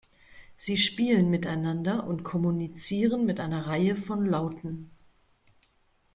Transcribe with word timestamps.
Sie 0.57 0.77
spielen 0.77 1.29
miteinander 1.29 2.07
und 2.07 2.23
kommunizieren 2.23 3.23
mit 3.23 3.39
einer 3.39 3.67
Reihe 3.67 3.95
von 3.95 4.25
Lauten. 4.25 4.89